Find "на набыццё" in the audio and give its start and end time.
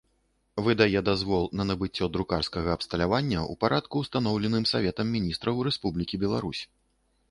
1.59-2.09